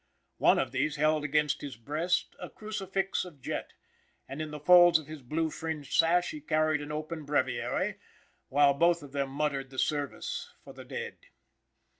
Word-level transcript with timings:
One 0.39 0.57
of 0.57 0.71
these 0.71 0.95
held 0.95 1.23
against 1.23 1.61
his 1.61 1.77
breast 1.77 2.35
a 2.39 2.49
crucifix 2.49 3.23
of 3.23 3.39
jet, 3.39 3.73
and 4.27 4.41
in 4.41 4.49
the 4.49 4.59
folds 4.59 4.97
of 4.97 5.05
his 5.05 5.21
blue 5.21 5.51
fringed 5.51 5.93
sash 5.93 6.31
he 6.31 6.41
carried 6.41 6.81
an 6.81 6.91
open 6.91 7.23
breviary, 7.23 7.99
while 8.49 8.73
both 8.73 9.03
of 9.03 9.11
them 9.11 9.29
muttered 9.29 9.69
the 9.69 9.77
service 9.77 10.55
for 10.63 10.73
the 10.73 10.85
dead. 10.85 11.17